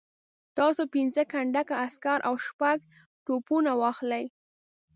[0.57, 2.77] تاسو پنځه کنډکه عسکر او شپږ
[3.25, 4.25] توپونه واخلئ.